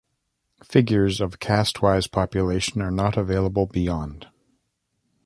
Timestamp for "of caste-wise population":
1.21-2.81